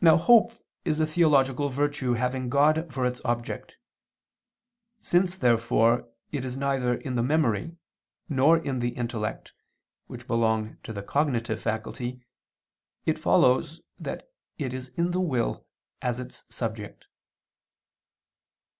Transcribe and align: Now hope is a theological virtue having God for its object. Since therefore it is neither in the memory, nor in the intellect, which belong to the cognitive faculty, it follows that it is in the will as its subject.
Now 0.00 0.16
hope 0.16 0.54
is 0.84 0.98
a 0.98 1.06
theological 1.06 1.68
virtue 1.68 2.14
having 2.14 2.48
God 2.48 2.92
for 2.92 3.06
its 3.06 3.20
object. 3.24 3.76
Since 5.02 5.36
therefore 5.36 6.08
it 6.32 6.44
is 6.44 6.56
neither 6.56 6.94
in 6.94 7.14
the 7.14 7.22
memory, 7.22 7.76
nor 8.28 8.58
in 8.58 8.80
the 8.80 8.88
intellect, 8.88 9.52
which 10.08 10.26
belong 10.26 10.78
to 10.82 10.92
the 10.92 11.04
cognitive 11.04 11.62
faculty, 11.62 12.24
it 13.04 13.20
follows 13.20 13.82
that 14.00 14.28
it 14.58 14.74
is 14.74 14.88
in 14.96 15.12
the 15.12 15.20
will 15.20 15.64
as 16.02 16.18
its 16.18 16.42
subject. 16.48 17.06